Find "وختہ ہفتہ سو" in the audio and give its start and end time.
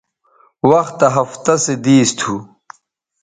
0.69-1.73